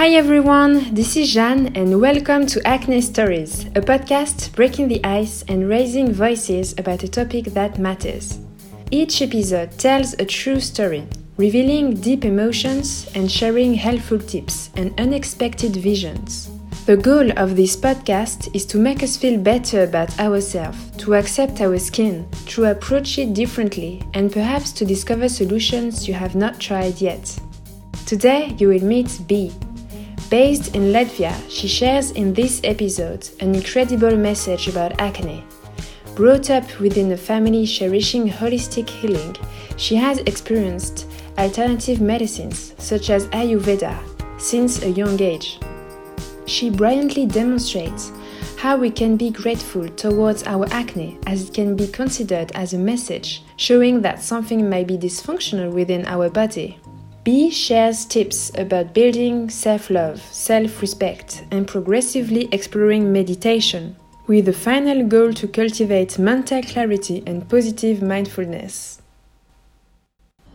Hi 0.00 0.08
everyone, 0.12 0.94
this 0.94 1.14
is 1.14 1.34
Jeanne 1.34 1.76
and 1.76 2.00
welcome 2.00 2.46
to 2.46 2.66
Acne 2.66 3.02
Stories, 3.02 3.66
a 3.76 3.82
podcast 3.82 4.50
breaking 4.56 4.88
the 4.88 5.04
ice 5.04 5.44
and 5.46 5.68
raising 5.68 6.10
voices 6.10 6.72
about 6.78 7.02
a 7.02 7.08
topic 7.08 7.44
that 7.52 7.78
matters. 7.78 8.38
Each 8.90 9.20
episode 9.20 9.78
tells 9.78 10.14
a 10.14 10.24
true 10.24 10.58
story, 10.58 11.06
revealing 11.36 12.00
deep 12.00 12.24
emotions 12.24 13.10
and 13.14 13.30
sharing 13.30 13.74
helpful 13.74 14.18
tips 14.18 14.70
and 14.74 14.98
unexpected 14.98 15.76
visions. 15.76 16.48
The 16.86 16.96
goal 16.96 17.38
of 17.38 17.54
this 17.54 17.76
podcast 17.76 18.56
is 18.56 18.64
to 18.72 18.78
make 18.78 19.02
us 19.02 19.18
feel 19.18 19.38
better 19.38 19.82
about 19.82 20.18
ourselves, 20.18 20.78
to 20.96 21.16
accept 21.16 21.60
our 21.60 21.78
skin, 21.78 22.26
to 22.46 22.70
approach 22.70 23.18
it 23.18 23.34
differently, 23.34 24.02
and 24.14 24.32
perhaps 24.32 24.72
to 24.72 24.86
discover 24.86 25.28
solutions 25.28 26.08
you 26.08 26.14
have 26.14 26.34
not 26.34 26.58
tried 26.58 27.02
yet. 27.02 27.38
Today 28.06 28.56
you 28.58 28.68
will 28.68 28.82
meet 28.82 29.20
B. 29.26 29.52
Based 30.30 30.76
in 30.76 30.92
Latvia, 30.92 31.34
she 31.50 31.66
shares 31.66 32.12
in 32.12 32.32
this 32.32 32.60
episode 32.62 33.28
an 33.40 33.52
incredible 33.52 34.16
message 34.16 34.68
about 34.68 35.00
acne. 35.00 35.42
Brought 36.14 36.50
up 36.50 36.78
within 36.78 37.10
a 37.10 37.16
family 37.16 37.66
cherishing 37.66 38.28
holistic 38.28 38.88
healing, 38.88 39.34
she 39.76 39.96
has 39.96 40.18
experienced 40.18 41.08
alternative 41.36 42.00
medicines 42.00 42.76
such 42.78 43.10
as 43.10 43.26
Ayurveda 43.28 43.98
since 44.40 44.82
a 44.82 44.90
young 44.90 45.20
age. 45.20 45.58
She 46.46 46.70
brilliantly 46.70 47.26
demonstrates 47.26 48.12
how 48.56 48.76
we 48.76 48.92
can 48.92 49.16
be 49.16 49.30
grateful 49.30 49.88
towards 49.88 50.44
our 50.44 50.64
acne 50.70 51.18
as 51.26 51.48
it 51.48 51.54
can 51.54 51.74
be 51.74 51.88
considered 51.88 52.52
as 52.52 52.72
a 52.72 52.78
message 52.78 53.42
showing 53.56 54.00
that 54.02 54.22
something 54.22 54.70
may 54.70 54.84
be 54.84 54.96
dysfunctional 54.96 55.72
within 55.72 56.06
our 56.06 56.30
body. 56.30 56.78
B 57.22 57.50
shares 57.50 58.06
tips 58.06 58.50
about 58.56 58.94
building 58.94 59.50
self 59.50 59.90
love, 59.90 60.22
self 60.32 60.80
respect, 60.80 61.44
and 61.50 61.68
progressively 61.68 62.48
exploring 62.50 63.12
meditation, 63.12 63.96
with 64.26 64.46
the 64.46 64.54
final 64.54 65.06
goal 65.06 65.34
to 65.34 65.46
cultivate 65.46 66.18
mental 66.18 66.62
clarity 66.62 67.22
and 67.26 67.46
positive 67.46 68.00
mindfulness. 68.00 69.02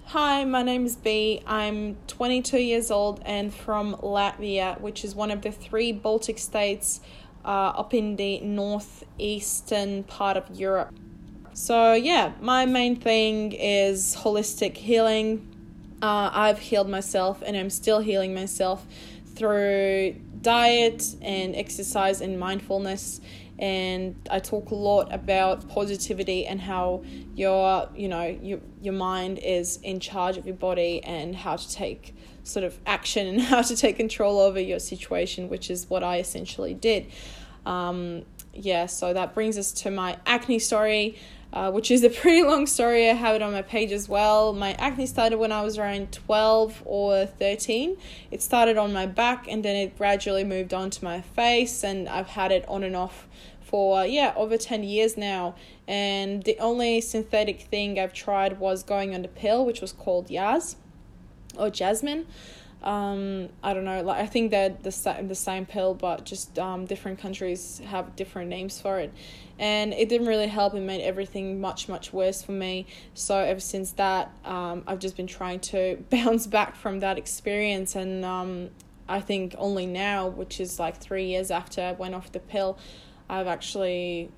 Hi, 0.05 0.43
my 0.43 0.63
name 0.63 0.87
is 0.87 0.95
B. 0.95 1.43
I'm 1.45 1.97
22 2.07 2.57
years 2.57 2.89
old 2.89 3.21
and 3.25 3.53
from 3.53 3.93
Latvia, 3.97 4.81
which 4.81 5.05
is 5.05 5.13
one 5.13 5.29
of 5.29 5.43
the 5.43 5.51
three 5.51 5.91
Baltic 5.91 6.39
states 6.39 6.99
uh, 7.43 7.73
up 7.77 7.93
in 7.93 8.15
the 8.15 8.39
northeastern 8.39 10.01
part 10.05 10.35
of 10.35 10.49
Europe. 10.49 10.95
So, 11.53 11.93
yeah, 11.93 12.33
my 12.41 12.65
main 12.65 12.95
thing 12.95 13.51
is 13.51 14.15
holistic 14.15 14.77
healing, 14.77 15.54
uh, 16.05 16.29
I've 16.31 16.59
healed 16.59 16.87
myself 16.87 17.41
and 17.43 17.57
I'm 17.57 17.71
still 17.71 17.99
healing 17.99 18.35
myself 18.35 18.85
through 19.35 20.15
diet 20.41 21.03
and 21.19 21.55
exercise 21.55 22.21
and 22.21 22.39
mindfulness. 22.39 23.21
And 23.57 24.15
I 24.29 24.37
talk 24.39 24.69
a 24.69 24.75
lot 24.75 25.11
about 25.11 25.67
positivity 25.67 26.45
and 26.45 26.61
how 26.61 27.03
your 27.33 27.89
you 27.95 28.07
know 28.07 28.25
your 28.25 28.59
your 28.81 28.93
mind 28.93 29.39
is 29.39 29.77
in 29.77 29.99
charge 29.99 30.37
of 30.37 30.45
your 30.45 30.57
body 30.57 31.03
and 31.03 31.35
how 31.35 31.55
to 31.55 31.71
take 31.71 32.13
sort 32.43 32.65
of 32.65 32.77
action 32.85 33.25
and 33.27 33.41
how 33.53 33.63
to 33.63 33.75
take 33.75 33.95
control 33.97 34.39
over 34.39 34.59
your 34.59 34.79
situation 34.79 35.49
which 35.49 35.71
is 35.71 35.89
what 35.89 36.03
I 36.03 36.19
essentially 36.19 36.75
did. 36.75 37.07
Um, 37.65 38.25
yeah 38.53 38.85
so 38.85 39.11
that 39.13 39.33
brings 39.33 39.57
us 39.57 39.71
to 39.71 39.89
my 39.89 40.17
acne 40.25 40.59
story 40.59 41.17
uh, 41.55 41.71
which 41.71 41.89
is 41.89 42.03
a 42.03 42.09
pretty 42.21 42.43
long 42.43 42.67
story. 42.67 43.09
I 43.09 43.13
have 43.13 43.35
it 43.35 43.41
on 43.41 43.53
my 43.53 43.61
page 43.61 43.91
as 43.91 44.07
well. 44.07 44.53
My 44.53 44.73
acne 44.73 45.07
started 45.07 45.39
when 45.39 45.51
I 45.51 45.61
was 45.61 45.77
around 45.77 46.11
12 46.11 46.83
or 46.85 47.25
13. 47.25 47.97
It 48.29 48.41
started 48.41 48.77
on 48.77 48.93
my 48.93 49.05
back 49.05 49.47
and 49.47 49.63
then 49.63 49.75
it 49.75 49.97
gradually 49.97 50.43
moved 50.43 50.73
on 50.73 50.89
to 50.91 51.03
my 51.03 51.21
face, 51.21 51.83
and 51.83 52.07
I've 52.09 52.27
had 52.27 52.51
it 52.51 52.67
on 52.67 52.83
and 52.83 52.95
off 52.95 53.27
for, 53.61 54.05
yeah, 54.05 54.33
over 54.35 54.57
10 54.57 54.83
years 54.83 55.17
now. 55.17 55.55
And 55.87 56.43
the 56.43 56.59
only 56.59 57.01
synthetic 57.01 57.61
thing 57.61 57.97
I've 57.97 58.13
tried 58.13 58.59
was 58.59 58.83
going 58.83 59.15
on 59.15 59.21
the 59.21 59.27
pill, 59.27 59.65
which 59.65 59.81
was 59.81 59.93
called 59.93 60.27
Yaz 60.27 60.75
or 61.57 61.69
Yasmin 61.69 62.27
um, 62.85 63.49
I 63.63 63.73
don't 63.73 63.83
know, 63.83 64.03
like 64.03 64.21
I 64.21 64.27
think 64.27 64.51
they're 64.51 64.69
the 64.69 64.91
same 64.91 65.27
the 65.27 65.35
same 65.35 65.65
pill, 65.65 65.95
but 65.95 66.23
just 66.23 66.57
um, 66.59 66.85
different 66.85 67.19
countries 67.19 67.81
have 67.87 68.15
different 68.15 68.49
names 68.49 68.79
for 68.79 68.99
it, 68.99 69.11
and 69.57 69.93
it 69.93 70.09
didn't 70.09 70.27
really 70.27 70.47
help. 70.47 70.73
It 70.73 70.81
made 70.81 71.01
everything 71.01 71.61
much 71.61 71.87
much 71.87 72.11
worse 72.11 72.41
for 72.41 72.51
me. 72.51 72.87
So 73.13 73.37
ever 73.37 73.59
since 73.59 73.91
that, 73.93 74.31
um, 74.43 74.83
I've 74.87 74.99
just 74.99 75.15
been 75.17 75.27
trying 75.27 75.59
to 75.61 76.03
bounce 76.09 76.47
back 76.47 76.75
from 76.75 76.99
that 76.99 77.17
experience, 77.17 77.95
and 77.95 78.25
um, 78.25 78.69
I 79.07 79.21
think 79.21 79.55
only 79.57 79.85
now, 79.85 80.27
which 80.27 80.59
is 80.59 80.79
like 80.79 80.97
three 80.97 81.27
years 81.27 81.51
after 81.51 81.81
I 81.81 81.91
went 81.93 82.15
off 82.15 82.31
the 82.31 82.39
pill, 82.39 82.77
I've 83.29 83.47
actually 83.47 84.29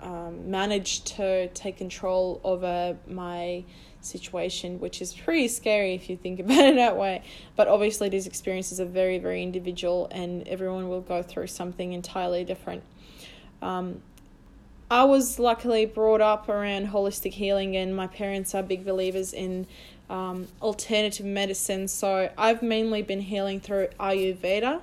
um, 0.00 0.50
managed 0.50 1.06
to 1.16 1.48
take 1.48 1.76
control 1.76 2.40
over 2.44 2.96
my 3.06 3.64
situation, 4.00 4.78
which 4.78 5.02
is 5.02 5.14
pretty 5.14 5.48
scary 5.48 5.94
if 5.94 6.08
you 6.08 6.16
think 6.16 6.40
about 6.40 6.64
it 6.64 6.76
that 6.76 6.96
way. 6.96 7.22
But 7.56 7.68
obviously, 7.68 8.08
these 8.08 8.26
experiences 8.26 8.80
are 8.80 8.84
very, 8.84 9.18
very 9.18 9.42
individual, 9.42 10.08
and 10.10 10.46
everyone 10.48 10.88
will 10.88 11.00
go 11.00 11.22
through 11.22 11.48
something 11.48 11.92
entirely 11.92 12.44
different. 12.44 12.82
Um, 13.60 14.02
I 14.90 15.04
was 15.04 15.38
luckily 15.38 15.84
brought 15.84 16.20
up 16.20 16.48
around 16.48 16.88
holistic 16.88 17.34
healing, 17.34 17.76
and 17.76 17.94
my 17.94 18.06
parents 18.06 18.54
are 18.54 18.62
big 18.62 18.84
believers 18.86 19.34
in 19.34 19.66
um, 20.08 20.48
alternative 20.62 21.26
medicine. 21.26 21.88
So 21.88 22.30
I've 22.38 22.62
mainly 22.62 23.02
been 23.02 23.20
healing 23.20 23.60
through 23.60 23.88
Ayurveda. 24.00 24.80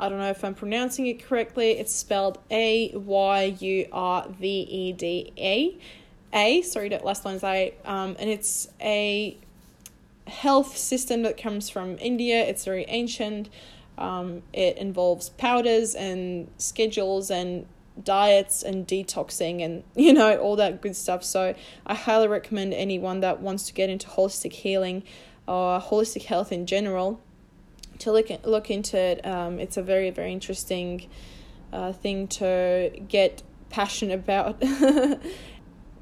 I 0.00 0.08
don't 0.08 0.18
know 0.18 0.30
if 0.30 0.44
I'm 0.44 0.54
pronouncing 0.54 1.06
it 1.06 1.24
correctly. 1.24 1.72
It's 1.72 1.94
spelled 1.94 2.38
A 2.50 2.90
Y 2.96 3.56
U 3.60 3.86
R 3.92 4.26
V 4.28 4.46
E 4.48 4.92
D 4.92 5.32
A. 5.38 5.76
A, 6.32 6.62
sorry, 6.62 6.88
that 6.88 7.04
last 7.04 7.24
line 7.24 7.36
is 7.36 7.44
A, 7.44 7.74
um, 7.84 8.16
and 8.18 8.28
it's 8.28 8.66
a 8.80 9.36
health 10.26 10.76
system 10.76 11.22
that 11.22 11.36
comes 11.36 11.70
from 11.70 11.96
India. 12.00 12.44
It's 12.44 12.64
very 12.64 12.84
ancient. 12.88 13.48
Um, 13.96 14.42
it 14.52 14.76
involves 14.78 15.28
powders 15.28 15.94
and 15.94 16.50
schedules 16.58 17.30
and 17.30 17.66
diets 18.02 18.62
and 18.62 18.86
detoxing 18.86 19.64
and 19.64 19.84
you 19.94 20.12
know 20.12 20.36
all 20.36 20.56
that 20.56 20.80
good 20.80 20.96
stuff. 20.96 21.24
So 21.24 21.54
I 21.86 21.94
highly 21.94 22.28
recommend 22.28 22.74
anyone 22.74 23.20
that 23.20 23.40
wants 23.40 23.66
to 23.66 23.72
get 23.72 23.90
into 23.90 24.06
holistic 24.08 24.52
healing 24.52 25.02
or 25.46 25.80
holistic 25.80 26.24
health 26.24 26.52
in 26.52 26.66
general 26.66 27.20
to 27.98 28.12
look 28.12 28.28
look 28.44 28.70
into 28.70 28.98
it. 28.98 29.24
Um, 29.26 29.58
it's 29.58 29.76
a 29.76 29.82
very 29.82 30.10
very 30.10 30.32
interesting 30.32 31.08
uh, 31.72 31.92
thing 31.92 32.28
to 32.28 32.90
get 33.08 33.42
passionate 33.70 34.14
about. 34.14 34.62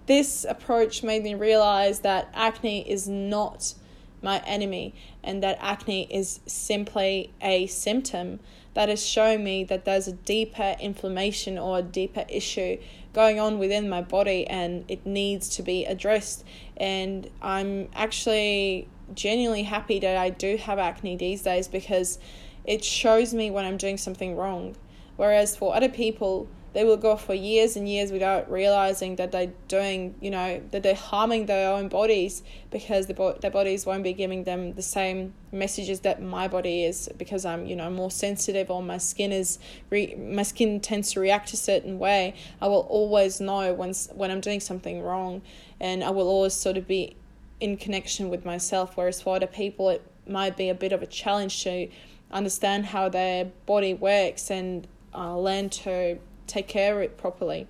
This 0.06 0.44
approach 0.48 1.02
made 1.02 1.22
me 1.22 1.34
realize 1.34 2.00
that 2.00 2.28
acne 2.34 2.88
is 2.90 3.08
not 3.08 3.74
my 4.20 4.42
enemy 4.46 4.94
and 5.22 5.42
that 5.42 5.58
acne 5.60 6.12
is 6.12 6.40
simply 6.46 7.32
a 7.40 7.66
symptom 7.68 8.40
that 8.74 8.88
is 8.88 9.04
showing 9.04 9.44
me 9.44 9.64
that 9.64 9.84
there's 9.84 10.08
a 10.08 10.12
deeper 10.12 10.76
inflammation 10.80 11.58
or 11.58 11.78
a 11.78 11.82
deeper 11.82 12.24
issue 12.28 12.78
going 13.12 13.38
on 13.38 13.58
within 13.58 13.88
my 13.88 14.00
body 14.00 14.46
and 14.46 14.84
it 14.88 15.04
needs 15.04 15.48
to 15.56 15.62
be 15.62 15.84
addressed. 15.84 16.44
And 16.76 17.28
I'm 17.42 17.88
actually 17.94 18.88
genuinely 19.14 19.64
happy 19.64 19.98
that 20.00 20.16
I 20.16 20.30
do 20.30 20.56
have 20.56 20.78
acne 20.78 21.16
these 21.16 21.42
days 21.42 21.68
because 21.68 22.18
it 22.64 22.84
shows 22.84 23.34
me 23.34 23.50
when 23.50 23.64
I'm 23.64 23.76
doing 23.76 23.98
something 23.98 24.36
wrong. 24.36 24.76
Whereas 25.16 25.54
for 25.56 25.74
other 25.74 25.90
people, 25.90 26.48
they 26.72 26.84
will 26.84 26.96
go 26.96 27.16
for 27.16 27.34
years 27.34 27.76
and 27.76 27.88
years 27.88 28.10
without 28.10 28.50
realizing 28.50 29.16
that 29.16 29.30
they're 29.30 29.52
doing, 29.68 30.14
you 30.20 30.30
know, 30.30 30.62
that 30.70 30.82
they're 30.82 30.94
harming 30.94 31.46
their 31.46 31.70
own 31.70 31.88
bodies 31.88 32.42
because 32.70 33.06
the 33.06 33.14
bo- 33.14 33.34
their 33.34 33.50
bodies 33.50 33.84
won't 33.84 34.02
be 34.02 34.12
giving 34.12 34.44
them 34.44 34.72
the 34.74 34.82
same 34.82 35.34
messages 35.52 36.00
that 36.00 36.22
my 36.22 36.48
body 36.48 36.84
is 36.84 37.10
because 37.18 37.44
I'm, 37.44 37.66
you 37.66 37.76
know, 37.76 37.90
more 37.90 38.10
sensitive 38.10 38.70
or 38.70 38.82
my 38.82 38.98
skin 38.98 39.32
is 39.32 39.58
re- 39.90 40.14
my 40.14 40.42
skin 40.42 40.80
tends 40.80 41.12
to 41.12 41.20
react 41.20 41.52
a 41.52 41.56
certain 41.56 41.98
way. 41.98 42.34
I 42.60 42.68
will 42.68 42.86
always 42.88 43.40
know 43.40 43.74
when 43.74 43.92
when 44.14 44.30
I'm 44.30 44.40
doing 44.40 44.60
something 44.60 45.02
wrong, 45.02 45.42
and 45.78 46.02
I 46.02 46.10
will 46.10 46.28
always 46.28 46.54
sort 46.54 46.78
of 46.78 46.86
be 46.86 47.16
in 47.60 47.76
connection 47.76 48.30
with 48.30 48.44
myself. 48.46 48.96
Whereas 48.96 49.20
for 49.20 49.36
other 49.36 49.46
people, 49.46 49.90
it 49.90 50.02
might 50.26 50.56
be 50.56 50.68
a 50.70 50.74
bit 50.74 50.92
of 50.92 51.02
a 51.02 51.06
challenge 51.06 51.62
to 51.64 51.88
understand 52.30 52.86
how 52.86 53.10
their 53.10 53.44
body 53.66 53.92
works 53.92 54.50
and 54.50 54.86
uh, 55.14 55.36
learn 55.36 55.68
to 55.68 56.18
take 56.52 56.68
care 56.68 56.96
of 56.96 57.02
it 57.02 57.16
properly. 57.16 57.66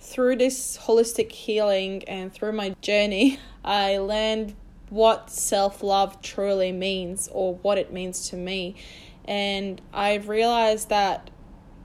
Through 0.00 0.36
this 0.36 0.78
holistic 0.78 1.32
healing 1.32 2.04
and 2.04 2.32
through 2.32 2.52
my 2.52 2.74
journey, 2.80 3.38
I 3.64 3.98
learned 3.98 4.54
what 4.90 5.30
self 5.30 5.82
love 5.82 6.20
truly 6.22 6.72
means 6.72 7.28
or 7.32 7.54
what 7.56 7.78
it 7.78 7.92
means 7.92 8.28
to 8.30 8.36
me. 8.36 8.76
And 9.24 9.80
I've 9.92 10.28
realized 10.28 10.88
that 10.90 11.30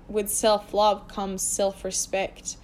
with 0.08 0.30
self 0.30 0.74
love 0.74 1.08
comes 1.08 1.42
self 1.42 1.84
respect. 1.84 2.58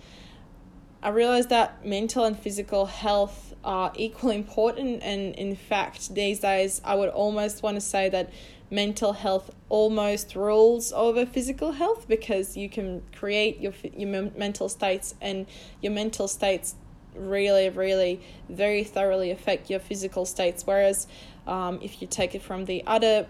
I 1.01 1.09
realized 1.09 1.49
that 1.49 1.85
mental 1.85 2.25
and 2.25 2.37
physical 2.37 2.87
health 2.87 3.53
are 3.63 3.91
equally 3.95 4.35
important, 4.35 5.03
and 5.03 5.35
in 5.35 5.55
fact, 5.55 6.13
these 6.13 6.39
days, 6.39 6.81
I 6.83 6.95
would 6.95 7.09
almost 7.09 7.61
want 7.61 7.75
to 7.75 7.81
say 7.81 8.09
that 8.09 8.31
mental 8.69 9.13
health 9.13 9.49
almost 9.69 10.35
rules 10.35 10.91
over 10.91 11.25
physical 11.25 11.73
health 11.73 12.07
because 12.07 12.57
you 12.57 12.69
can 12.69 13.01
create 13.15 13.59
your 13.61 13.73
your 13.95 14.29
mental 14.35 14.67
states 14.67 15.15
and 15.21 15.45
your 15.81 15.91
mental 15.91 16.27
states 16.27 16.75
really 17.15 17.69
really 17.69 18.21
very 18.49 18.83
thoroughly 18.83 19.31
affect 19.31 19.69
your 19.69 19.79
physical 19.79 20.25
states. 20.25 20.63
Whereas 20.65 21.07
um, 21.47 21.79
if 21.81 22.01
you 22.01 22.07
take 22.07 22.35
it 22.35 22.41
from 22.41 22.65
the 22.65 22.83
other 22.85 23.27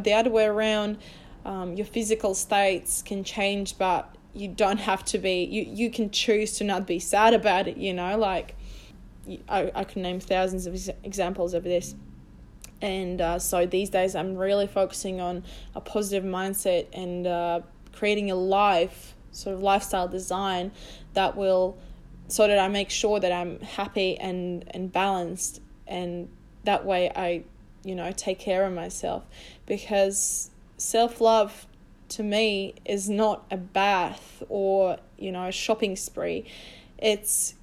the 0.00 0.12
other 0.12 0.30
way 0.30 0.44
around 0.44 0.98
um, 1.44 1.74
your 1.74 1.86
physical 1.86 2.34
states 2.34 3.02
can 3.02 3.22
change 3.24 3.78
but 3.78 4.14
you 4.34 4.48
don't 4.48 4.78
have 4.78 5.04
to 5.04 5.18
be 5.18 5.44
you 5.44 5.62
you 5.62 5.90
can 5.90 6.10
choose 6.10 6.52
to 6.58 6.64
not 6.64 6.86
be 6.86 6.98
sad 6.98 7.34
about 7.34 7.68
it 7.68 7.76
you 7.76 7.94
know 7.94 8.18
like 8.18 8.54
I, 9.48 9.70
I 9.74 9.84
can 9.84 10.02
name 10.02 10.20
thousands 10.20 10.66
of 10.66 10.74
examples 11.04 11.54
of 11.54 11.64
this 11.64 11.94
and 12.82 13.20
uh, 13.20 13.38
so 13.38 13.66
these 13.66 13.90
days 13.90 14.14
i'm 14.14 14.36
really 14.36 14.66
focusing 14.66 15.20
on 15.20 15.42
a 15.74 15.80
positive 15.80 16.24
mindset 16.24 16.86
and 16.92 17.26
uh, 17.26 17.60
creating 17.92 18.30
a 18.30 18.34
life 18.34 19.14
sort 19.32 19.54
of 19.54 19.62
lifestyle 19.62 20.08
design 20.08 20.70
that 21.14 21.36
will 21.36 21.76
so 22.28 22.46
that 22.46 22.58
i 22.58 22.68
make 22.68 22.90
sure 22.90 23.20
that 23.20 23.32
i'm 23.32 23.60
happy 23.60 24.16
and 24.18 24.64
and 24.72 24.92
balanced 24.92 25.60
and 25.86 26.28
that 26.64 26.84
way 26.84 27.10
i 27.14 27.42
you 27.86 27.94
know 27.94 28.12
take 28.12 28.38
care 28.38 28.66
of 28.66 28.72
myself. 28.74 29.24
Because 29.64 30.50
self-love 30.76 31.66
to 32.08 32.22
me 32.22 32.74
is 32.84 33.08
not 33.08 33.46
a 33.50 33.56
bath 33.56 34.42
or 34.48 34.98
you 35.16 35.32
know 35.32 35.46
a 35.46 35.52
shopping 35.52 35.96
spree. 35.96 36.44
It's 36.98 37.54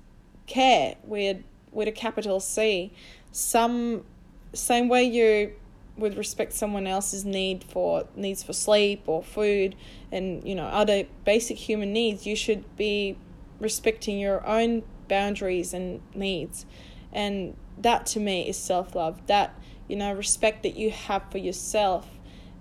care 0.47 0.95
with 1.03 1.43
with 1.71 1.87
a 1.87 1.91
capital 1.91 2.39
c. 2.39 2.93
Some 3.31 4.05
same 4.53 4.87
way 4.89 5.03
you 5.03 5.53
would 5.95 6.17
respect 6.17 6.53
someone 6.53 6.87
else's 6.87 7.23
need 7.23 7.63
for 7.63 8.07
needs 8.15 8.41
for 8.41 8.53
sleep 8.53 9.03
or 9.05 9.21
food 9.21 9.75
and 10.11 10.43
you 10.47 10.55
know 10.55 10.65
other 10.65 11.03
basic 11.23 11.55
human 11.55 11.93
needs 11.93 12.25
you 12.25 12.35
should 12.35 12.63
be 12.75 13.15
respecting 13.59 14.19
your 14.19 14.45
own 14.45 14.83
boundaries 15.07 15.73
and 15.73 16.01
needs. 16.15 16.65
And 17.11 17.55
that 17.77 18.05
to 18.07 18.19
me 18.19 18.47
is 18.47 18.57
self-love. 18.57 19.25
That 19.27 19.55
you 19.87 19.95
know 19.95 20.13
respect 20.13 20.63
that 20.63 20.75
you 20.75 20.91
have 20.91 21.23
for 21.31 21.37
yourself 21.37 22.07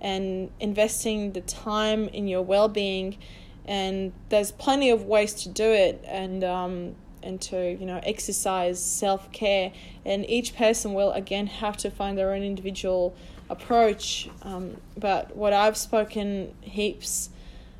and 0.01 0.51
investing 0.59 1.33
the 1.33 1.41
time 1.41 2.09
in 2.09 2.29
your 2.29 2.43
well-being. 2.43 3.19
And 3.65 4.13
there's 4.31 4.51
plenty 4.51 4.91
of 4.91 5.05
ways 5.05 5.35
to 5.35 5.49
do 5.49 5.71
it. 5.71 6.05
And 6.07 6.43
um, 6.43 6.97
and 7.23 7.41
to 7.43 7.73
you 7.73 7.87
know 7.87 8.01
exercise 8.05 8.83
self-care. 8.83 9.73
And 10.05 10.29
each 10.29 10.57
person 10.57 10.95
will 10.95 11.13
again 11.13 11.47
have 11.47 11.77
to 11.79 11.91
find 11.91 12.17
their 12.17 12.33
own 12.33 12.43
individual 12.43 13.15
approach. 13.51 14.29
Um, 14.43 14.77
but 14.97 15.37
what 15.37 15.53
i've 15.53 15.77
spoken 15.77 16.55
heaps 16.61 17.31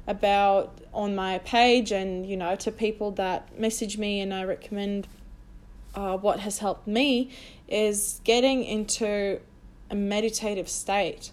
about 0.07 0.79
on 0.93 1.15
my 1.15 1.39
page 1.39 1.93
and 1.93 2.27
you 2.27 2.37
know 2.37 2.57
to 2.57 2.71
people 2.73 3.13
that 3.13 3.59
message 3.59 3.97
me 3.97 4.21
and 4.21 4.35
i 4.35 4.43
recommend 4.43 5.07
uh, 5.95 6.17
what 6.17 6.41
has 6.41 6.59
helped 6.59 6.89
me 6.89 7.31
is 7.69 8.21
getting 8.25 8.65
into 8.65 9.41
a 9.91 9.95
meditative 9.95 10.69
state 10.69 11.31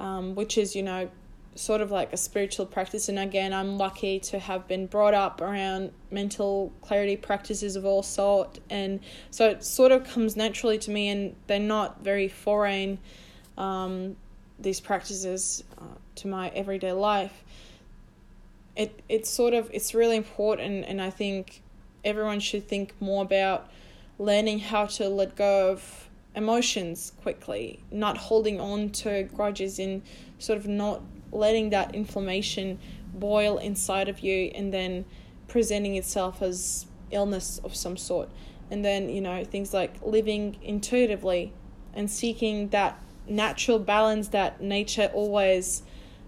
um, 0.00 0.34
which 0.34 0.56
is, 0.58 0.74
you 0.74 0.82
know, 0.82 1.10
sort 1.54 1.80
of 1.80 1.90
like 1.90 2.12
a 2.12 2.16
spiritual 2.16 2.64
practice. 2.64 3.08
And 3.08 3.18
again, 3.18 3.52
I'm 3.52 3.76
lucky 3.76 4.20
to 4.20 4.38
have 4.38 4.68
been 4.68 4.86
brought 4.86 5.14
up 5.14 5.40
around 5.40 5.92
mental 6.10 6.72
clarity 6.80 7.16
practices 7.16 7.76
of 7.76 7.84
all 7.84 8.02
sort. 8.02 8.60
And 8.70 9.00
so 9.30 9.50
it 9.50 9.64
sort 9.64 9.92
of 9.92 10.04
comes 10.04 10.36
naturally 10.36 10.78
to 10.78 10.90
me, 10.90 11.08
and 11.08 11.36
they're 11.46 11.58
not 11.58 12.02
very 12.02 12.28
foreign, 12.28 12.98
um, 13.58 14.16
these 14.58 14.80
practices, 14.80 15.64
uh, 15.78 15.84
to 16.16 16.28
my 16.28 16.48
everyday 16.50 16.92
life. 16.92 17.44
It, 18.76 19.02
it's 19.08 19.28
sort 19.28 19.52
of, 19.52 19.68
it's 19.72 19.94
really 19.94 20.16
important, 20.16 20.86
and 20.86 21.02
I 21.02 21.10
think 21.10 21.62
everyone 22.04 22.40
should 22.40 22.66
think 22.68 22.94
more 23.00 23.22
about 23.22 23.68
learning 24.18 24.60
how 24.60 24.86
to 24.86 25.08
let 25.08 25.36
go 25.36 25.70
of 25.72 26.08
emotions 26.34 27.12
quickly, 27.22 27.82
not 27.90 28.16
holding 28.16 28.60
on 28.60 28.90
to 28.90 29.24
grudges 29.24 29.78
and 29.78 30.02
sort 30.38 30.58
of 30.58 30.66
not 30.66 31.02
letting 31.32 31.70
that 31.70 31.94
inflammation 31.94 32.78
boil 33.14 33.58
inside 33.58 34.08
of 34.08 34.20
you 34.20 34.50
and 34.54 34.72
then 34.72 35.04
presenting 35.48 35.96
itself 35.96 36.42
as 36.42 36.86
illness 37.10 37.60
of 37.64 37.74
some 37.74 37.96
sort. 37.96 38.28
And 38.70 38.84
then, 38.84 39.08
you 39.08 39.20
know, 39.20 39.44
things 39.44 39.74
like 39.74 39.94
living 40.02 40.56
intuitively 40.62 41.52
and 41.92 42.10
seeking 42.10 42.68
that 42.68 43.02
natural 43.26 43.78
balance 43.78 44.28
that 44.28 44.60
nature 44.60 45.10
always 45.12 45.82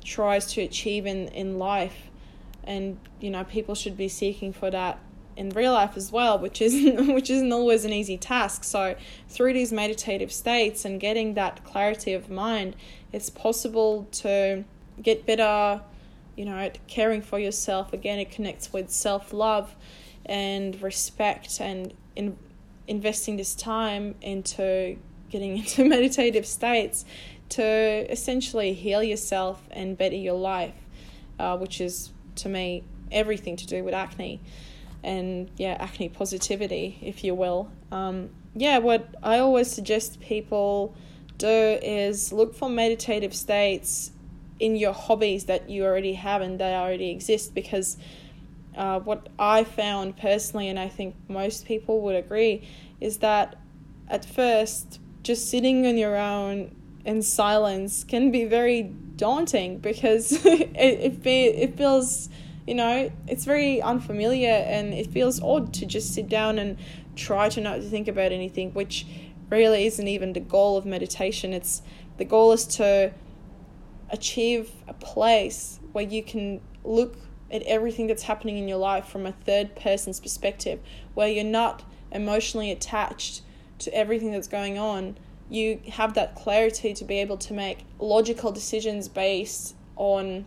tries 0.05 0.53
to 0.55 0.61
achieve 0.61 1.07
in, 1.07 1.29
in 1.29 1.59
life. 1.59 2.11
And, 2.65 2.99
you 3.21 3.31
know, 3.31 3.45
people 3.45 3.75
should 3.75 3.97
be 3.97 4.09
seeking 4.09 4.53
for 4.53 4.71
that 4.71 4.99
in 5.37 5.51
real 5.51 5.73
life 5.73 5.97
as 5.97 6.13
well, 6.13 6.39
which 6.39 6.61
isn't 6.61 7.07
which 7.15 7.31
isn't 7.31 7.53
always 7.53 7.85
an 7.85 7.93
easy 7.93 8.19
task. 8.19 8.65
So 8.65 8.97
through 9.29 9.53
these 9.55 9.73
meditative 9.73 10.33
states 10.33 10.85
and 10.85 11.01
getting 11.01 11.35
that 11.35 11.65
clarity 11.65 12.13
of 12.13 12.31
mind, 12.31 12.77
it's 13.13 13.31
possible 13.31 14.09
to 14.13 14.65
get 15.01 15.27
better, 15.27 15.81
you 16.37 16.45
know, 16.45 16.57
at 16.57 16.85
caring 16.87 17.23
for 17.23 17.39
yourself. 17.39 17.93
Again, 17.93 18.19
it 18.19 18.31
connects 18.31 18.73
with 18.73 18.91
self 18.91 19.33
love 19.33 19.75
and 20.27 20.81
respect 20.83 21.61
and 21.61 21.93
in 22.17 22.37
investing 22.87 23.37
this 23.37 23.55
time 23.55 24.15
into 24.21 24.97
getting 25.31 25.59
into 25.59 25.85
meditative 25.85 26.47
states 26.47 27.05
to 27.49 27.63
essentially 28.11 28.73
heal 28.73 29.03
yourself 29.03 29.63
and 29.71 29.97
better 29.99 30.17
your 30.17 30.39
life, 30.39 30.75
uh, 31.39 31.57
which 31.57 31.81
is 31.81 32.13
to 32.37 32.49
me 32.49 32.83
everything 33.11 33.57
to 33.57 33.67
do 33.67 33.85
with 33.85 33.93
acne 33.93 34.41
and 35.05 35.51
yeah, 35.57 35.77
acne 35.81 36.09
positivity, 36.09 36.99
if 37.03 37.25
you 37.25 37.35
will. 37.35 37.71
Um, 37.91 38.31
yeah, 38.55 38.79
what 38.79 39.15
I 39.23 39.39
always 39.39 39.71
suggest 39.71 40.21
people 40.21 40.95
do 41.39 41.47
is 41.83 42.33
look 42.33 42.55
for 42.55 42.71
meditative 42.71 43.35
states 43.35 44.12
in 44.63 44.77
your 44.77 44.93
hobbies 44.93 45.47
that 45.47 45.69
you 45.69 45.85
already 45.85 46.15
have 46.15 46.41
and 46.41 46.61
they 46.61 46.73
already 46.73 47.11
exist 47.11 47.53
because 47.53 47.97
uh, 48.77 49.01
what 49.01 49.29
I 49.37 49.65
found 49.65 50.17
personally, 50.17 50.69
and 50.69 50.79
I 50.79 50.89
think 50.89 51.17
most 51.29 51.67
people 51.67 52.01
would 52.03 52.15
agree, 52.15 52.67
is 53.01 53.19
that 53.19 53.57
at 54.07 54.25
first, 54.25 55.01
just 55.25 55.51
sitting 55.51 55.85
on 55.85 55.99
your 55.99 56.17
own 56.17 56.77
in 57.05 57.23
silence 57.23 58.05
can 58.05 58.31
be 58.31 58.45
very 58.45 58.85
daunting 59.17 59.79
because 59.79 60.33
it, 60.47 60.71
it, 60.77 61.27
it 61.27 61.77
feels 61.77 62.29
you 62.65 62.77
know, 62.77 63.11
it's 63.27 63.45
very 63.45 63.83
unfamiliar 63.83 64.51
and 64.51 64.95
it 64.95 65.09
feels 65.09 65.43
odd 65.43 65.75
to 65.75 65.85
just 65.85 66.15
sit 66.15 66.29
down 66.29 66.61
and 66.61 66.79
try 67.17 67.49
to 67.49 67.61
not 67.61 67.83
think 67.83 68.07
about 68.07 68.31
anything, 68.31 68.73
which 68.73 69.05
really 69.51 69.85
isn't 69.87 70.07
even 70.07 70.33
the 70.33 70.41
goal 70.41 70.77
of 70.77 70.87
meditation. 70.87 71.53
It's 71.53 71.83
the 72.19 72.25
goal 72.25 72.53
is 72.53 72.65
to 72.77 73.13
achieve 74.13 74.71
a 74.87 74.93
place 74.95 75.81
where 75.93 76.05
you 76.05 76.23
can 76.23 76.61
look 76.85 77.17
at 77.51 77.63
everything 77.63 78.07
that's 78.07 78.23
happening 78.23 78.59
in 78.59 78.69
your 78.69 78.79
life 78.79 79.07
from 79.07 79.27
a 79.27 79.33
third 79.33 79.75
person's 79.75 80.21
perspective, 80.21 80.81
where 81.15 81.29
you're 81.29 81.45
not 81.45 81.83
emotionally 82.11 82.71
attached 82.71 83.43
to 83.79 83.93
everything 83.95 84.31
that's 84.31 84.49
going 84.49 84.79
on. 84.79 85.17
You 85.51 85.81
have 85.91 86.15
that 86.15 86.35
clarity 86.35 86.95
to 86.95 87.05
be 87.05 87.19
able 87.19 87.37
to 87.39 87.53
make 87.53 87.85
logical 87.99 88.53
decisions 88.53 89.09
based 89.09 89.75
on 89.97 90.45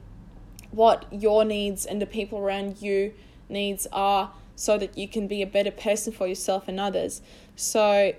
what 0.71 1.05
your 1.11 1.45
needs 1.45 1.85
and 1.85 2.01
the 2.01 2.05
people 2.05 2.39
around 2.39 2.81
you 2.81 3.13
needs 3.49 3.87
are 3.91 4.31
so 4.55 4.77
that 4.77 4.97
you 4.97 5.07
can 5.07 5.27
be 5.27 5.41
a 5.41 5.47
better 5.47 5.71
person 5.71 6.11
for 6.11 6.27
yourself 6.27 6.67
and 6.67 6.79
others. 6.79 7.21
So 7.55 8.13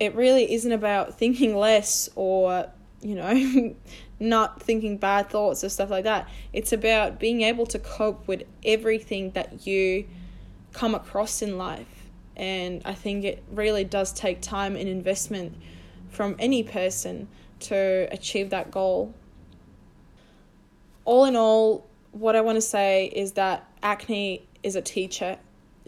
it 0.00 0.14
really 0.14 0.52
isn't 0.52 0.72
about 0.72 1.18
thinking 1.18 1.54
less 1.56 2.08
or, 2.16 2.70
you 3.02 3.14
know, 3.14 3.74
not 4.20 4.62
thinking 4.62 4.96
bad 4.96 5.28
thoughts 5.28 5.64
or 5.64 5.68
stuff 5.68 5.90
like 5.90 6.04
that. 6.04 6.28
It's 6.52 6.72
about 6.72 7.18
being 7.18 7.42
able 7.42 7.66
to 7.66 7.78
cope 7.78 8.26
with 8.28 8.44
everything 8.64 9.32
that 9.32 9.66
you 9.66 10.06
come 10.72 10.94
across 10.94 11.42
in 11.42 11.58
life. 11.58 12.08
And 12.36 12.82
I 12.84 12.94
think 12.94 13.24
it 13.24 13.42
really 13.50 13.84
does 13.84 14.12
take 14.12 14.40
time 14.40 14.76
and 14.76 14.88
investment 14.88 15.54
from 16.08 16.36
any 16.38 16.62
person 16.62 17.28
to 17.60 18.08
achieve 18.10 18.50
that 18.50 18.70
goal. 18.70 19.14
All 21.04 21.24
in 21.24 21.36
all, 21.36 21.86
what 22.12 22.36
I 22.36 22.40
want 22.40 22.56
to 22.56 22.62
say 22.62 23.06
is 23.06 23.32
that 23.32 23.68
acne 23.82 24.46
is 24.62 24.76
a 24.76 24.82
teacher. 24.82 25.38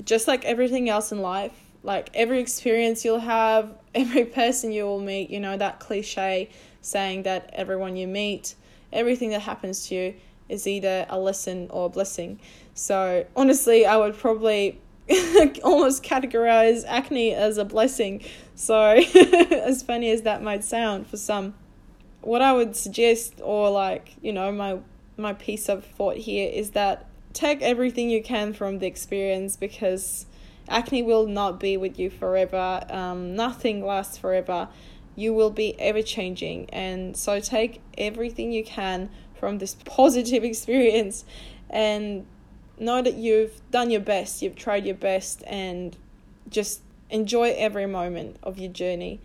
Just 0.04 0.26
like 0.26 0.44
everything 0.44 0.88
else 0.88 1.12
in 1.12 1.20
life, 1.20 1.52
like 1.82 2.10
every 2.14 2.40
experience 2.40 3.04
you'll 3.04 3.20
have, 3.20 3.70
every 3.94 4.24
person 4.24 4.72
you 4.72 4.84
will 4.84 5.00
meet, 5.00 5.30
you 5.30 5.40
know, 5.40 5.56
that 5.56 5.78
cliche 5.78 6.50
saying 6.84 7.22
that 7.24 7.50
everyone 7.52 7.96
you 7.96 8.06
meet, 8.06 8.54
everything 8.92 9.30
that 9.30 9.40
happens 9.40 9.88
to 9.88 9.94
you 9.94 10.14
is 10.48 10.66
either 10.66 11.06
a 11.08 11.18
lesson 11.18 11.68
or 11.70 11.86
a 11.86 11.88
blessing. 11.88 12.40
So, 12.74 13.26
honestly, 13.34 13.86
I 13.86 13.96
would 13.96 14.16
probably 14.16 14.80
almost 15.64 16.02
categorize 16.02 16.84
acne 16.86 17.32
as 17.32 17.58
a 17.58 17.64
blessing. 17.64 18.22
So, 18.54 18.90
as 19.50 19.82
funny 19.82 20.10
as 20.10 20.22
that 20.22 20.42
might 20.42 20.64
sound 20.64 21.06
for 21.06 21.16
some. 21.16 21.54
what 22.20 22.42
I 22.42 22.52
would 22.52 22.76
suggest, 22.76 23.40
or 23.42 23.70
like 23.70 24.16
you 24.22 24.32
know, 24.32 24.52
my 24.52 24.78
my 25.16 25.32
piece 25.32 25.68
of 25.68 25.84
thought 25.84 26.16
here 26.16 26.50
is 26.50 26.70
that 26.70 27.06
take 27.32 27.62
everything 27.62 28.10
you 28.10 28.22
can 28.22 28.52
from 28.52 28.78
the 28.78 28.86
experience 28.86 29.56
because 29.56 30.26
acne 30.68 31.02
will 31.02 31.26
not 31.26 31.60
be 31.60 31.76
with 31.76 31.98
you 31.98 32.10
forever. 32.10 32.84
Um, 32.88 33.36
nothing 33.36 33.84
lasts 33.84 34.18
forever. 34.18 34.68
You 35.16 35.32
will 35.32 35.50
be 35.50 35.78
ever 35.80 36.02
changing, 36.02 36.68
and 36.70 37.16
so 37.16 37.40
take 37.40 37.80
everything 37.96 38.52
you 38.52 38.64
can 38.64 39.10
from 39.38 39.58
this 39.58 39.76
positive 39.84 40.44
experience, 40.52 41.24
and 41.70 42.26
know 42.78 43.02
that 43.02 43.14
you've 43.14 43.60
done 43.70 43.90
your 43.90 44.00
best. 44.00 44.42
You've 44.42 44.56
tried 44.56 44.86
your 44.86 44.96
best, 44.96 45.42
and 45.46 45.96
just 46.48 46.80
enjoy 47.10 47.54
every 47.56 47.86
moment 47.86 48.36
of 48.42 48.58
your 48.58 48.72
journey. 48.72 49.20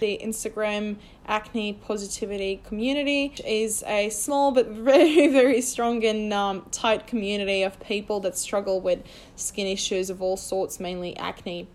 The 0.00 0.18
Instagram 0.22 0.96
acne 1.26 1.74
positivity 1.74 2.62
community 2.64 3.34
is 3.44 3.84
a 3.86 4.08
small 4.08 4.50
but 4.50 4.66
very, 4.90 5.28
very 5.28 5.60
strong 5.60 6.04
and 6.04 6.32
um, 6.32 6.66
tight 6.70 7.06
community 7.06 7.62
of 7.62 7.78
people 7.80 8.20
that 8.20 8.36
struggle 8.36 8.80
with 8.80 9.02
skin 9.36 9.66
issues 9.66 10.10
of 10.10 10.22
all 10.22 10.36
sorts, 10.36 10.80
mainly 10.80 11.16
acne. 11.16 11.68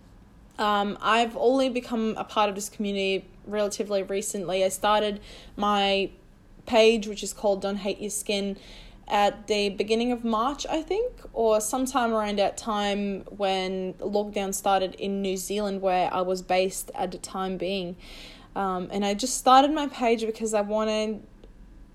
Um, 0.58 0.98
I've 1.02 1.36
only 1.38 1.70
become 1.70 2.16
a 2.18 2.24
part 2.24 2.50
of 2.50 2.56
this 2.56 2.70
community 2.70 3.26
relatively 3.46 4.04
recently. 4.04 4.64
I 4.64 4.70
started 4.70 5.20
my 5.56 6.10
page, 6.66 7.08
which 7.08 7.24
is 7.24 7.34
called 7.34 7.62
Don't 7.62 7.78
Hate 7.78 8.00
Your 8.00 8.10
Skin, 8.10 8.58
at 9.08 9.48
the 9.48 9.70
beginning 9.70 10.12
of 10.12 10.24
March, 10.24 10.66
I 10.68 10.82
think, 10.82 11.12
or 11.34 11.62
sometime 11.62 12.12
around 12.12 12.40
that 12.40 12.58
time 12.58 13.22
when 13.38 13.94
lockdown 13.96 14.54
started 14.54 14.96
in 14.96 15.22
New 15.22 15.38
Zealand, 15.38 15.82
where 15.82 16.12
I 16.12 16.22
was 16.22 16.42
based 16.42 16.90
at 16.96 17.12
the 17.12 17.20
time 17.20 17.58
being. 17.58 17.98
Um, 18.56 18.90
and 18.92 19.06
I 19.06 19.14
just 19.14 19.38
started 19.38 19.72
my 19.72 19.88
page 19.88 20.26
because 20.26 20.54
I 20.54 20.62
wanted 20.62 21.22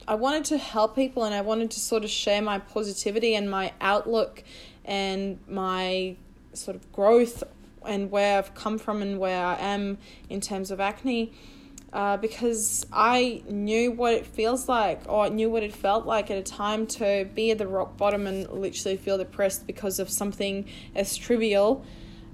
I 0.06 0.14
wanted 0.14 0.44
to 0.46 0.58
help 0.58 0.94
people 0.94 1.24
and 1.24 1.34
I 1.34 1.40
wanted 1.40 1.70
to 1.72 1.80
sort 1.80 2.04
of 2.04 2.10
share 2.10 2.42
my 2.42 2.58
positivity 2.58 3.34
and 3.34 3.50
my 3.50 3.72
outlook 3.80 4.42
and 4.84 5.38
my 5.46 6.16
sort 6.52 6.76
of 6.76 6.90
growth 6.92 7.44
and 7.86 8.10
where 8.10 8.38
I've 8.38 8.54
come 8.54 8.78
from 8.78 9.02
and 9.02 9.18
where 9.18 9.44
I 9.44 9.56
am 9.56 9.98
in 10.28 10.40
terms 10.40 10.70
of 10.70 10.80
acne 10.80 11.32
uh, 11.92 12.16
because 12.16 12.86
I 12.92 13.42
knew 13.48 13.90
what 13.90 14.14
it 14.14 14.26
feels 14.26 14.68
like, 14.68 15.02
or 15.08 15.24
I 15.24 15.28
knew 15.28 15.50
what 15.50 15.62
it 15.62 15.74
felt 15.74 16.06
like 16.06 16.30
at 16.30 16.38
a 16.38 16.42
time 16.42 16.86
to 16.88 17.28
be 17.34 17.50
at 17.50 17.58
the 17.58 17.66
rock 17.66 17.96
bottom 17.96 18.26
and 18.26 18.48
literally 18.48 18.96
feel 18.96 19.18
depressed 19.18 19.66
because 19.66 19.98
of 19.98 20.08
something 20.08 20.66
as 20.94 21.16
trivial 21.16 21.84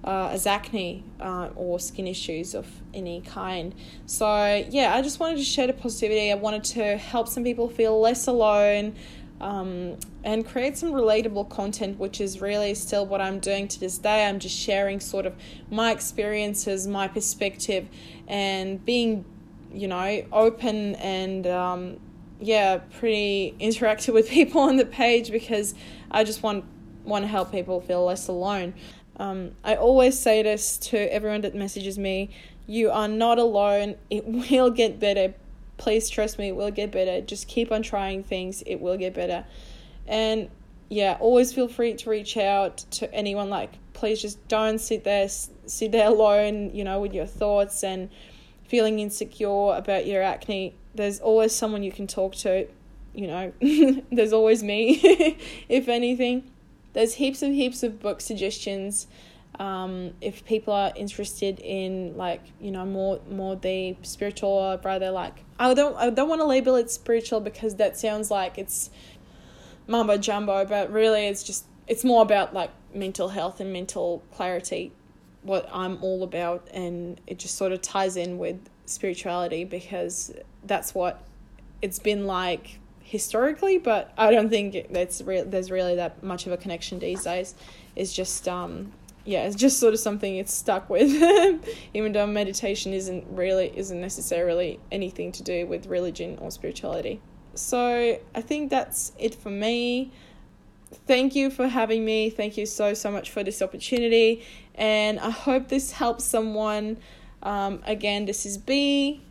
uh, 0.04 0.28
as 0.28 0.46
acne 0.46 1.02
uh, 1.20 1.48
or 1.56 1.80
skin 1.80 2.06
issues 2.06 2.54
of 2.54 2.66
any 2.94 3.22
kind. 3.22 3.74
So, 4.04 4.64
yeah, 4.68 4.94
I 4.94 5.02
just 5.02 5.18
wanted 5.18 5.38
to 5.38 5.44
share 5.44 5.66
the 5.66 5.72
positivity. 5.72 6.30
I 6.30 6.34
wanted 6.34 6.64
to 6.64 6.96
help 6.96 7.28
some 7.28 7.42
people 7.42 7.68
feel 7.68 7.98
less 7.98 8.26
alone. 8.26 8.94
Um, 9.40 9.96
and 10.26 10.44
create 10.44 10.76
some 10.76 10.90
relatable 10.90 11.48
content, 11.48 11.98
which 11.98 12.20
is 12.20 12.42
really 12.42 12.74
still 12.74 13.06
what 13.06 13.22
I'm 13.22 13.38
doing 13.38 13.68
to 13.68 13.80
this 13.80 13.96
day. 13.96 14.26
I'm 14.26 14.40
just 14.40 14.58
sharing 14.58 15.00
sort 15.00 15.24
of 15.24 15.34
my 15.70 15.92
experiences, 15.92 16.86
my 16.86 17.08
perspective, 17.08 17.88
and 18.26 18.84
being 18.84 19.24
you 19.72 19.88
know, 19.88 20.24
open 20.32 20.94
and 20.96 21.46
um, 21.46 22.00
yeah, 22.40 22.78
pretty 22.98 23.54
interactive 23.60 24.14
with 24.14 24.28
people 24.38 24.62
on 24.62 24.76
the 24.76 24.86
page 24.86 25.30
because 25.30 25.74
I 26.10 26.24
just 26.24 26.42
want 26.42 26.64
want 27.04 27.22
to 27.22 27.28
help 27.28 27.52
people 27.52 27.80
feel 27.80 28.04
less 28.04 28.26
alone. 28.26 28.74
Um, 29.18 29.52
I 29.62 29.76
always 29.76 30.18
say 30.18 30.42
this 30.42 30.76
to 30.78 30.98
everyone 31.12 31.42
that 31.42 31.54
messages 31.54 31.98
me: 31.98 32.30
you 32.66 32.90
are 32.90 33.08
not 33.08 33.38
alone. 33.38 33.96
It 34.10 34.24
will 34.50 34.70
get 34.70 34.98
better. 34.98 35.34
Please 35.78 36.08
trust 36.08 36.38
me, 36.38 36.48
it 36.48 36.56
will 36.56 36.70
get 36.70 36.90
better. 36.90 37.20
Just 37.20 37.48
keep 37.48 37.70
on 37.70 37.82
trying 37.82 38.24
things. 38.24 38.62
It 38.66 38.76
will 38.80 38.96
get 38.96 39.14
better. 39.14 39.44
And 40.06 40.48
yeah, 40.88 41.16
always 41.20 41.52
feel 41.52 41.68
free 41.68 41.94
to 41.94 42.10
reach 42.10 42.36
out 42.36 42.78
to 42.92 43.12
anyone. 43.12 43.50
Like, 43.50 43.74
please 43.92 44.20
just 44.20 44.46
don't 44.48 44.78
sit 44.78 45.04
there, 45.04 45.28
sit 45.28 45.92
there 45.92 46.08
alone. 46.08 46.70
You 46.74 46.84
know, 46.84 47.00
with 47.00 47.14
your 47.14 47.26
thoughts 47.26 47.82
and 47.82 48.10
feeling 48.64 48.98
insecure 48.98 49.74
about 49.74 50.06
your 50.06 50.22
acne, 50.22 50.74
there's 50.94 51.20
always 51.20 51.54
someone 51.54 51.82
you 51.82 51.92
can 51.92 52.06
talk 52.06 52.34
to. 52.36 52.66
You 53.14 53.26
know, 53.26 53.52
there's 54.12 54.32
always 54.32 54.62
me, 54.62 55.00
if 55.68 55.88
anything. 55.88 56.50
There's 56.92 57.14
heaps 57.14 57.42
and 57.42 57.54
heaps 57.54 57.82
of 57.82 58.00
book 58.00 58.20
suggestions. 58.20 59.06
Um, 59.58 60.12
if 60.20 60.44
people 60.44 60.74
are 60.74 60.92
interested 60.96 61.58
in 61.60 62.14
like 62.16 62.42
you 62.60 62.70
know 62.70 62.84
more 62.84 63.20
more 63.30 63.56
the 63.56 63.96
spiritual 64.02 64.78
rather 64.84 65.10
like 65.10 65.44
I 65.58 65.72
don't 65.72 65.96
I 65.96 66.10
don't 66.10 66.28
want 66.28 66.42
to 66.42 66.46
label 66.46 66.74
it 66.76 66.90
spiritual 66.90 67.40
because 67.40 67.76
that 67.76 67.96
sounds 67.96 68.30
like 68.30 68.58
it's 68.58 68.90
mumbo 69.86 70.16
jumbo, 70.16 70.64
but 70.64 70.92
really 70.92 71.26
it's 71.26 71.42
just 71.42 71.64
it's 71.86 72.04
more 72.04 72.22
about 72.22 72.52
like 72.52 72.70
mental 72.94 73.28
health 73.28 73.60
and 73.60 73.72
mental 73.72 74.22
clarity 74.32 74.92
what 75.46 75.68
I'm 75.72 76.02
all 76.02 76.22
about, 76.22 76.68
and 76.72 77.20
it 77.26 77.38
just 77.38 77.56
sort 77.56 77.72
of 77.72 77.80
ties 77.80 78.16
in 78.16 78.38
with 78.38 78.58
spirituality 78.84 79.64
because 79.64 80.32
that's 80.64 80.94
what 80.94 81.22
it's 81.80 81.98
been 81.98 82.26
like 82.26 82.78
historically. 83.00 83.78
But 83.78 84.12
I 84.18 84.32
don't 84.32 84.50
think 84.50 84.92
that's 84.92 85.22
re- 85.22 85.42
there's 85.42 85.70
really 85.70 85.94
that 85.96 86.22
much 86.22 86.46
of 86.46 86.52
a 86.52 86.56
connection 86.56 86.98
these 86.98 87.24
days. 87.24 87.54
It's 87.94 88.12
just 88.12 88.46
um 88.48 88.92
yeah, 89.24 89.44
it's 89.44 89.56
just 89.56 89.80
sort 89.80 89.92
of 89.92 89.98
something 89.98 90.36
it's 90.36 90.54
stuck 90.54 90.88
with, 90.88 91.10
even 91.94 92.12
though 92.12 92.26
meditation 92.26 92.92
isn't 92.92 93.26
really 93.30 93.72
isn't 93.76 94.00
necessarily 94.00 94.78
anything 94.92 95.32
to 95.32 95.42
do 95.42 95.66
with 95.66 95.86
religion 95.86 96.38
or 96.40 96.50
spirituality. 96.50 97.20
So 97.56 98.18
I 98.34 98.40
think 98.40 98.70
that's 98.70 99.12
it 99.18 99.34
for 99.34 99.50
me 99.50 100.12
thank 101.06 101.34
you 101.34 101.50
for 101.50 101.68
having 101.68 102.04
me. 102.04 102.30
Thank 102.30 102.56
you 102.56 102.66
so, 102.66 102.94
so 102.94 103.10
much 103.10 103.30
for 103.30 103.42
this 103.42 103.62
opportunity. 103.62 104.44
And 104.74 105.18
I 105.20 105.30
hope 105.30 105.68
this 105.68 105.92
helps 105.92 106.24
someone. 106.24 106.98
Um, 107.42 107.82
again, 107.84 108.26
this 108.26 108.44
is 108.46 108.58
B. 108.58 109.22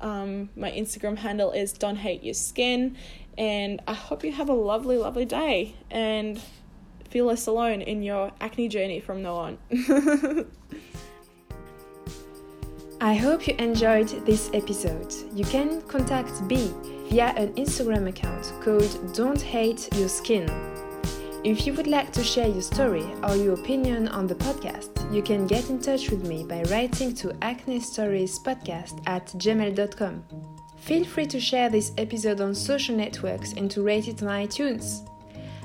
Um, 0.00 0.48
my 0.56 0.70
Instagram 0.70 1.18
handle 1.18 1.50
is 1.52 1.72
Don't 1.72 1.96
Hate 1.96 2.22
Your 2.22 2.34
Skin. 2.34 2.96
And 3.36 3.82
I 3.86 3.94
hope 3.94 4.24
you 4.24 4.32
have 4.32 4.48
a 4.48 4.54
lovely, 4.54 4.96
lovely 4.96 5.24
day 5.24 5.74
and 5.90 6.40
feel 7.10 7.26
less 7.26 7.46
alone 7.46 7.80
in 7.82 8.02
your 8.02 8.32
acne 8.40 8.68
journey 8.68 9.00
from 9.00 9.22
now 9.22 9.34
on. 9.34 9.58
I 13.00 13.14
hope 13.14 13.48
you 13.48 13.54
enjoyed 13.58 14.08
this 14.24 14.50
episode. 14.54 15.12
You 15.34 15.44
can 15.44 15.82
contact 15.82 16.46
B 16.48 16.72
via 17.14 17.32
an 17.36 17.52
Instagram 17.54 18.08
account 18.08 18.52
called 18.60 19.14
Don't 19.14 19.40
Hate 19.40 19.88
Your 19.94 20.08
Skin. 20.08 20.50
If 21.44 21.64
you 21.64 21.72
would 21.74 21.86
like 21.86 22.10
to 22.10 22.24
share 22.24 22.48
your 22.48 22.60
story 22.60 23.06
or 23.22 23.36
your 23.36 23.54
opinion 23.54 24.08
on 24.08 24.26
the 24.26 24.34
podcast, 24.34 24.90
you 25.14 25.22
can 25.22 25.46
get 25.46 25.70
in 25.70 25.80
touch 25.80 26.10
with 26.10 26.26
me 26.26 26.42
by 26.42 26.64
writing 26.72 27.14
to 27.14 27.32
acne 27.40 27.78
stories 27.78 28.40
podcast 28.40 29.00
at 29.06 29.26
gmail.com. 29.26 30.24
Feel 30.78 31.04
free 31.04 31.26
to 31.26 31.38
share 31.38 31.70
this 31.70 31.92
episode 31.98 32.40
on 32.40 32.52
social 32.52 32.96
networks 32.96 33.52
and 33.52 33.70
to 33.70 33.84
rate 33.84 34.08
it 34.08 34.20
on 34.20 34.28
iTunes. 34.30 35.08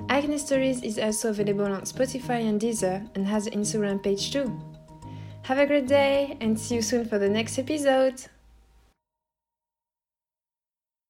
Acne 0.08 0.38
Stories 0.38 0.84
is 0.84 1.00
also 1.00 1.32
available 1.32 1.66
on 1.66 1.82
Spotify 1.82 2.48
and 2.48 2.62
Deezer 2.62 3.10
and 3.16 3.26
has 3.26 3.48
an 3.48 3.54
Instagram 3.54 4.04
page 4.04 4.32
too. 4.32 4.56
Have 5.42 5.58
a 5.58 5.66
great 5.66 5.88
day 5.88 6.38
and 6.42 6.60
see 6.60 6.76
you 6.76 6.84
soon 6.84 7.06
for 7.06 7.18
the 7.18 7.28
next 7.28 7.58
episode! 7.58 8.22